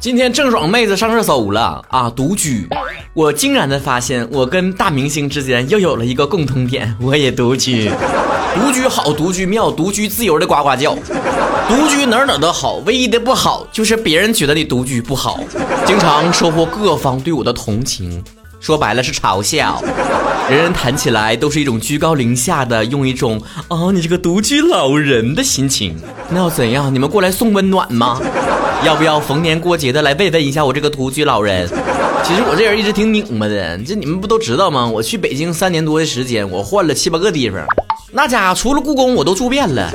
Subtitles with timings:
[0.00, 2.08] 今天郑爽妹子上热搜了啊！
[2.08, 2.68] 独居，
[3.14, 7.90] 我惊然的发现，我跟大明星之间又有了一个共同点，我也独居。
[8.54, 10.94] 独居好，独居妙，独居自由的呱呱叫。
[11.68, 15.40] 独居哪哪都好，唯一的不好就是别人觉得你独居不好，
[15.84, 18.22] 经常收获各方对我的同情。
[18.60, 19.82] 说白了是嘲笑，
[20.48, 25.96] 人人谈起来都是一种居高临下的，用一种啊你这个独居老人的心情。
[26.30, 26.94] 那要怎样？
[26.94, 28.20] 你们过来送温暖吗？
[28.84, 31.68] 要不要逢年过节的来慰问一下我这个独居老人？
[32.24, 34.86] 其实我这人一直挺拧巴的，这你们不都知道吗？
[34.86, 37.64] 我去北京三年多的时间，我换了七八个地方。
[38.12, 39.90] 那家除了故宫我都住遍了，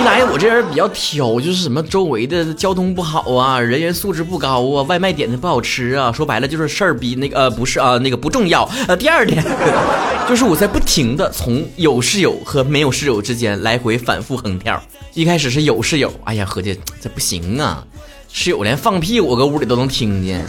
[0.00, 8.68] 一来我这人比较挑，就是什么周围的交通不好啊，人员素质不高啊，外卖点的不好吃啊，说白了就是事儿比那个呃不是啊那个不重要。
[8.86, 9.44] 呃，第二点
[10.28, 14.80] 就是我在不停的从有室友和没有室友之间来回反复横跳。
[15.12, 17.84] 一开始是有室友，哎呀合计这不行啊，
[18.32, 20.46] 室友连放屁我搁屋里都能听见，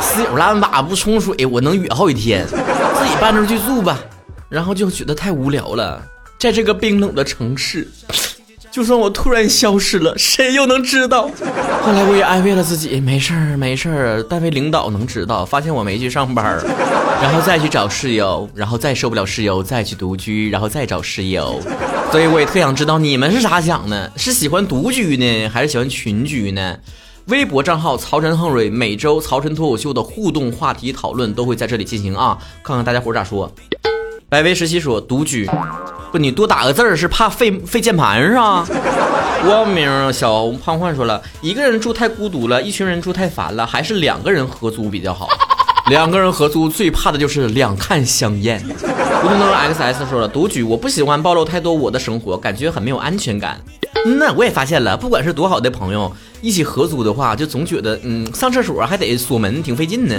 [0.00, 3.98] 室友拉完粑不冲水我能哕好几天，自己搬出去住吧，
[4.48, 6.02] 然后就觉得太无聊了。
[6.38, 7.88] 在这个冰冷的城市，
[8.70, 11.30] 就算我突然消失了，谁又能知道？
[11.82, 14.22] 后来我也安慰了自己，没事儿，没事儿。
[14.24, 16.60] 单位领导能知道，发现我没去上班，
[17.22, 21.60] 然后再去找室友，然后再受不了室友，再去独居，然后再找室友。
[22.10, 24.10] 所以我也特想知道你们是咋想的？
[24.16, 26.76] 是喜欢独居呢，还是喜欢群居呢？
[27.26, 33.50] 微博账号曹晨横蕊每周曹晨脱口秀的互动话题讨论都会在这里进行啊，看看大家伙咋说。
[34.28, 35.48] 百威十七说独居。
[36.10, 38.66] 不，你多打个字儿是怕费费键盘是吧？
[39.44, 45.28] 光明小胖焕说了，一个人住太孤独了，一群人住太烦了，还是两个人合租比较好。
[45.86, 48.60] 两个人合租最怕的就是两看相厌。
[48.66, 53.60] 吴东东 XS 说了，独居我不喜欢暴露太多我的生活，感觉很没有安全感。
[54.04, 60.16] 嗯呐我也发现了，不管是多好的朋友，一起合租的话，就总觉得，嗯，上厕所还得锁门，挺费劲呢。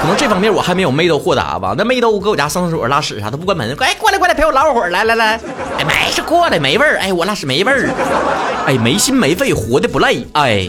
[0.00, 1.74] 可能这方面我还没有妹豆豁达吧。
[1.76, 5.40] 那妹豆搁我家上厕所拉屎啥，他不关门，哎，过来过来陪我唠会儿，来来来，
[5.78, 7.90] 哎，没事过来，没味儿，哎，我拉屎没味儿，
[8.66, 10.68] 哎，没心没肺，活的不累，哎。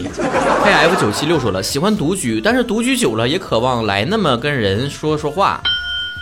[0.62, 5.60] K F 九七六说了，喜欢独居，但是独居久了也渴望来那么跟人说说话。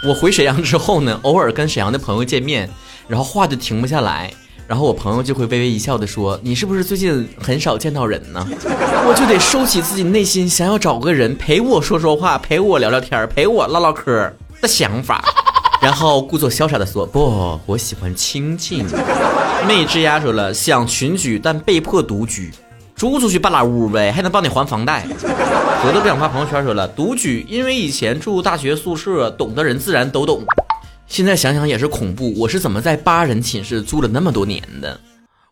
[0.07, 2.71] 我回沈阳之后呢，偶尔跟沈阳的朋友见面，
[3.09, 4.31] 然后话就停不下来。
[4.69, 8.47] 然后我朋友就会微微一笑的说：“你是不是最近很少见到人呢？”
[9.09, 14.31] 我就得收起自己内心想要找个人陪我说说话、陪我聊聊天、陪我唠唠嗑
[14.61, 15.25] 的想法，
[15.81, 18.85] 然后故作潇洒的说：“不，我喜欢清静。
[19.67, 22.53] ”妹之丫说了：“想群居，但被迫独居，
[22.95, 25.07] 租出去半拉屋呗，还能帮你还房贷。”
[25.81, 30.43] 我都不想发朋友圈说了：“独居，因为以前住大学宿舍，懂的人自然都懂。”
[31.09, 35.01] 现在想想也是恐怖，我是怎么在八人寝室住了那么多年的？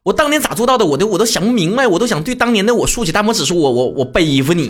[0.02, 0.86] 我当年咋做到的？
[0.86, 4.68] 我都我都想不明白，我都想对当年的我竖起大拇指，说我我我背负你。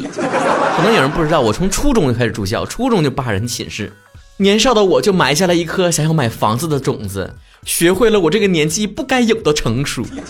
[0.77, 3.93] 可能有人不知道，我从初中就开始住校，初中就八人寝室，
[4.39, 10.03] 年少的我就埋下了一颗想要买房子的种子，学会了我这个年纪不该有的成熟。
[10.03, 10.21] 你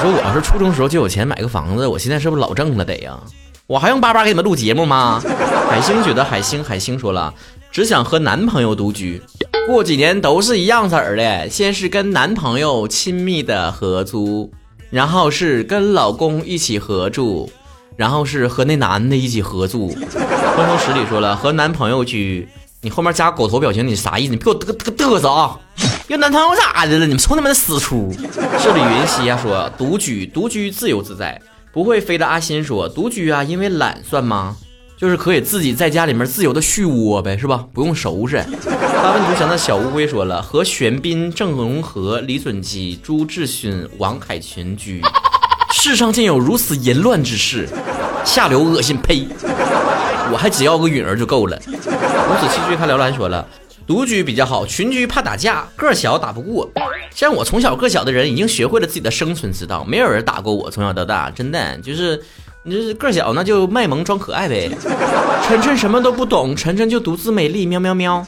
[0.00, 3.20] 说我要是初中时候就有钱买个房子，我现在是不是老挣了得呀？
[3.66, 5.22] 我还用叭叭给你们录节目吗？
[5.68, 7.32] 海星觉得海星海星说了，
[7.70, 9.22] 只想和男朋友独居。
[9.68, 14.50] 过几年都是一样色儿的，先是跟男朋友亲密的合租，
[14.88, 17.52] 然后是跟老公一起合住，
[17.94, 19.90] 然后是和那男的一起合住。
[19.90, 22.48] 风风十里说了和男朋友居，
[22.80, 24.30] 你后面加狗头表情，你啥意思？
[24.30, 25.60] 你别给我嘚嘚嘚瑟啊！
[26.06, 27.04] 要男朋友咋的了？
[27.04, 28.10] 你们瞅你们的死出！
[28.64, 31.38] 这里云溪呀说独居，独居自由自在，
[31.74, 34.56] 不会飞的阿心说独居啊，因为懒算吗？
[34.98, 37.64] 就是可以自己在家里面自由的续窝呗，是吧？
[37.72, 38.38] 不用收拾。
[38.40, 45.00] 发问图祥的小乌龟说了，和玄彬、郑容和、李准基、朱志勋、王凯群居。
[45.72, 47.68] 世上竟有如此淫乱之事，
[48.24, 49.28] 下流恶心，呸！
[50.32, 51.56] 我还只要个允儿就够了。
[51.66, 53.46] 五子七居看辽蓝说了，
[53.86, 56.68] 独居比较好，群居怕打架，个小打不过。
[57.14, 62.20] 像我从小个小的人，已经学会了自己的生存之道，没有人打过我，从小到大，真的就是。
[62.68, 64.70] 你这个小，那就卖萌装可爱呗。
[65.46, 68.24] 晨晨什么都不懂，晨晨就独自美丽，喵喵喵。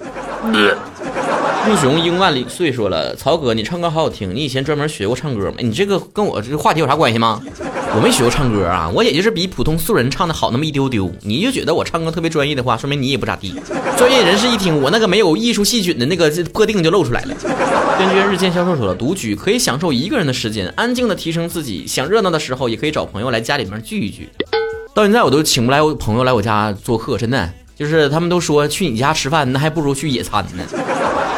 [1.68, 5.56] 英雄英万里岁说了，曹哥，你唱歌好好听，你以前专门学过唱歌吗？
[5.58, 7.40] 你这个跟我这个话题有啥关系吗？
[7.94, 11.12] 我没学过唱歌啊，我也就是比普通素人唱的好那么一丢丢。
[11.22, 13.54] 你就觉得我唱歌特别专业的话，说明你也不咋地。
[13.98, 17.34] 专业人士一听我那个没有艺术细菌的那个破腚就露出来了。
[17.98, 21.86] 根据日渐销售说了，独居可以享受一个人的时间，安静的提升自己。
[21.86, 24.30] 想热闹的时候，也可以找朋友来家里面聚一聚。
[24.94, 30.64] 到现在我都请不来我朋友来我家做客，真的就是他们都说去你家吃饭，那还不如去野餐呢。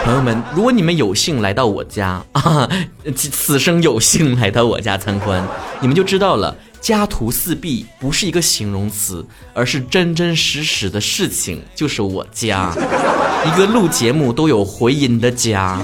[0.05, 2.69] 朋友们，如果你们有幸来到我家啊，
[3.15, 5.47] 此生有幸来到我家参观，
[5.81, 12.73] 你们就知道了，家徒四壁不是一个形容词，而是真真实实的事情，就是我家，
[13.47, 15.79] 一个录节目都有回音的家。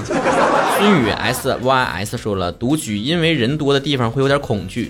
[0.77, 4.89] 孙宇 S Y S 说了，独居因为人多的地方会有点恐惧。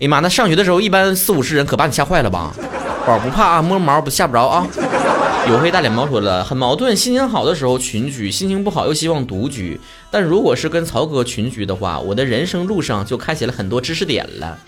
[0.00, 2.52] 哎妈，那上学的时候一般四五十人，可把你吓坏了吧？
[3.06, 4.66] 宝不怕啊，摸毛不吓不着啊。
[5.46, 9.80] 黝黑大脸猫说了，很矛盾，心情好的时候群居，心情不好又希望独居。
[10.10, 14.58] 但如果是跟曹哥群居的话，我的人生路上就开启了很多知识点了。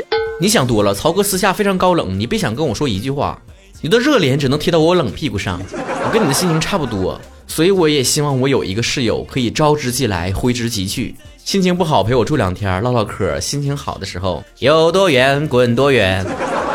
[0.41, 3.43] 你想多了，曹哥私下非常高冷，你别想跟我说一句话，
[3.81, 5.61] 你的热脸只能贴到我冷屁股上。
[5.73, 11.13] 我跟你的心情差不多，所以我也希望我有一个室友可以招之即来，挥之即去。
[11.45, 16.25] 心情不好陪我住两天，唠唠嗑；心情好的时候，有多远滚多远，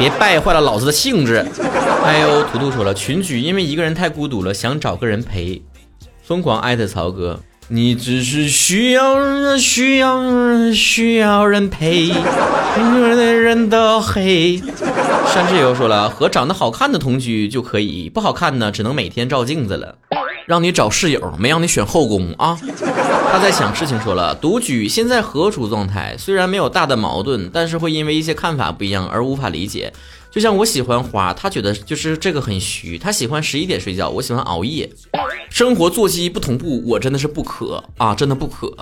[0.04, 1.46] 别败坏了老子的兴致。
[2.04, 5.62] 哎呦图图说了，群居因为一个人太孤独了，想找个人陪。
[6.22, 7.40] 疯狂艾特曹哥。
[7.70, 10.22] 你只是需要需要
[10.74, 14.62] 需要人陪，的人的黑。
[15.34, 19.96] 山之友说了，和长得好看的同居就可以，不好看呢，只能每天照镜子了。
[20.46, 22.58] 让你找室友，没让你选后宫啊。
[23.32, 26.16] 他在想事情，说了，独居现在何处状态？
[26.18, 29.92] 虽然没有大的矛盾，但是会因为一些看法不一样而无法理解。
[30.30, 32.98] 就像我喜欢花，他觉得就是这个很虚。
[32.98, 34.90] 他喜欢十一点睡觉，我喜欢熬夜。
[35.50, 38.76] 生活作息不同步，我真的是不可啊，真的不可。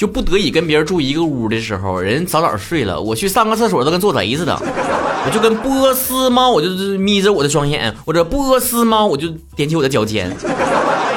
[0.00, 4.58] 就不得已跟别人住一个屋的时候，人早早睡了，我去上个厕所都跟做贼似的。
[5.26, 10.34] 我就跟波斯猫，我就眯着我的双眼，或者波斯猫，我就踮起我的脚尖。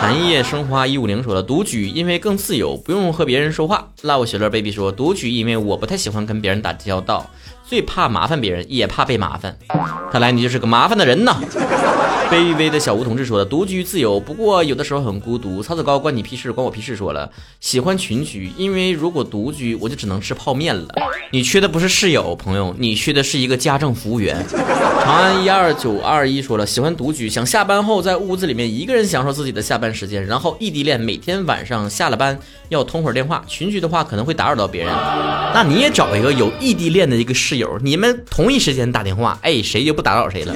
[0.02, 3.88] 寒夜生花一五零说了，独居因为更自由，不用和别人说话。
[4.02, 7.26] Love 雪乐 baby 说，独居因为我不太喜欢跟别人打交道。
[7.66, 9.56] 最怕麻烦别人，也怕被麻烦。
[10.12, 11.38] 看来你就是个麻烦的人呐。
[12.34, 16.96] 卑微的小吴同志说的：“独居自由，不过有的时候很孤独。”曹子高关你屁事，关我屁事。
[16.96, 20.88] 说了，喜欢群居，因为如果独居，我就只能吃泡面了。
[21.32, 24.44] 你缺的不是室友，朋友，你缺的是一个家政服务员。
[25.04, 30.26] 长安一二九二一说了，喜欢独居，想下班后在屋子里面一个人享受自己的下班时间。
[30.26, 32.40] 然后异地恋，每天晚上下了班
[32.70, 33.44] 要通会儿电话。
[33.48, 34.92] 群居的话可能会打扰到别人，
[35.54, 40.56] 那你也找一个有异地恋的一个室友，你们同一时间打电话，哎，谁就不打扰谁了。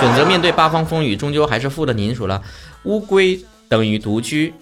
[0.00, 1.05] 选择面对八方风雨。
[1.14, 2.42] 终究还是负的您说了，
[2.84, 3.38] 乌龟
[3.68, 4.52] 等于独居，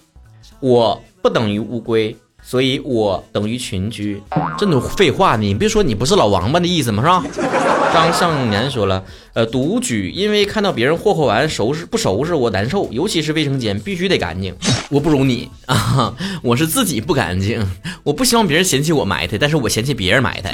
[0.61, 4.20] 我不等于乌龟，所以我等于群居。
[4.58, 7.02] 这都废话，你别说你不是老王八的意思吗？
[7.32, 7.50] 是吧？
[7.94, 9.05] 张向年说了，
[9.35, 14.52] 呃，独居，因为看到别人霍霍完收拾不收拾我难受，尤其是卫生间必须得干净。
[14.91, 16.12] 我不如你啊，
[16.43, 17.64] 我是自己不干净，
[18.02, 20.52] 我不希望别人嫌弃我埋汰，但是我嫌弃别人埋汰。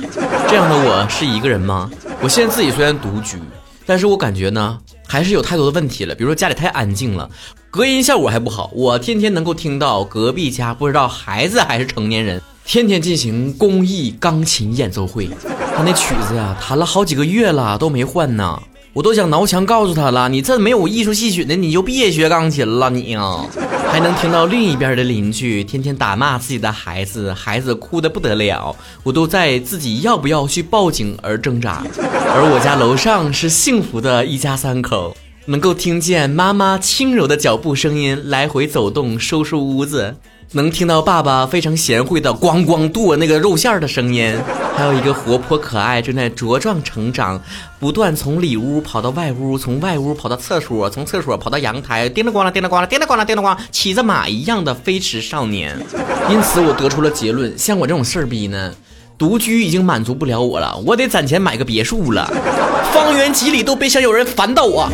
[0.49, 1.91] 这样的我是一个人吗？
[2.21, 3.39] 我现在自己虽然独居。
[3.87, 4.79] 但是我感觉呢，
[5.11, 6.15] 还是有太多的问题了。
[6.15, 7.29] 比如说家里太安静了，
[7.69, 8.71] 隔音效果还不好。
[8.73, 15.29] 我天天能够听到隔壁家不知道孩子还是成年人，天天进行公益钢琴演奏会。
[15.77, 18.63] 他那曲子呀，弹了好几个月了都没换呢。
[18.93, 23.47] 我都想挠墙告诉他了，你这没有艺术细菌的，你就别学钢琴了，你啊！
[23.91, 31.85] 还能听到另一边的邻居天天打骂自己的孩子，孩子哭得不得了，我都在自己要不要去报警而挣扎。
[31.99, 35.17] 而我家楼上是幸福的一家三口，
[35.47, 40.17] 能够听见妈妈轻柔的脚步声音来回走动收拾屋子。
[40.53, 44.37] 能听到爸爸非常贤惠的咣咣剁那个肉馅儿的声音，
[44.77, 47.41] 还有一个活泼可爱正在茁壮成长，
[47.79, 55.79] 不断从里屋跑到外屋，从外屋跑到厕所，从厕所跑到阳台，叮了咣啷，叮了咣啷，叮了咣啷，叮了咣，骑着马一样的飞驰少年。
[56.29, 58.75] 因此，我得出了结论：像我这种事儿逼呢，
[59.17, 62.29] 独居已经满足不了我了，我得攒钱买个别墅了，
[62.93, 64.91] 方圆几里都别想有人烦到我。